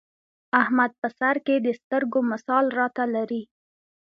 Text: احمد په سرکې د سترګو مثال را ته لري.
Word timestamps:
احمد 0.61 0.91
په 1.01 1.07
سرکې 1.19 1.55
د 1.61 1.67
سترګو 1.79 2.19
مثال 2.31 2.65
را 2.77 2.87
ته 2.95 3.03
لري. 3.15 3.41